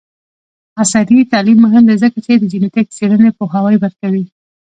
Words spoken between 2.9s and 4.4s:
څیړنې پوهاوی ورکوي.